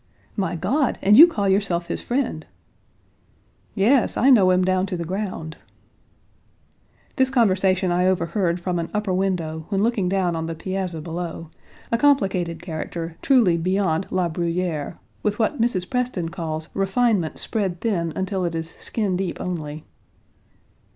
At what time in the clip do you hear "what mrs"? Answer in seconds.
15.37-15.87